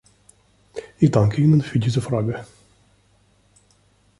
[0.97, 2.43] Ich danke Ihnen für diese Frage.